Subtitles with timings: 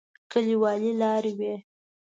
[0.31, 1.53] کليوالي لارې وې.